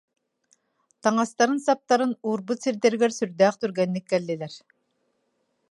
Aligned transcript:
Таҥастарын-саптарын 1.03 2.13
уурбут 2.27 2.59
сирдэригэр 2.63 3.11
сүрдээх 3.17 3.55
түргэнник 3.61 4.05
кэллилэр 4.11 4.53